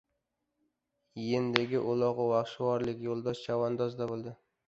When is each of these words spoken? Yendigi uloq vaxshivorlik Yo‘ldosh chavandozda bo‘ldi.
Yendigi 1.25 1.83
uloq 1.91 2.21
vaxshivorlik 2.31 3.05
Yo‘ldosh 3.09 3.45
chavandozda 3.49 4.09
bo‘ldi. 4.13 4.35